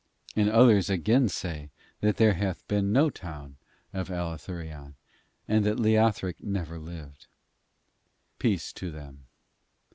[0.35, 1.69] And others again say
[1.99, 3.57] that there hath been no town
[3.93, 4.95] of Allathurion,
[5.47, 7.27] and that Leothric never lived.
[8.39, 9.27] Peace to them.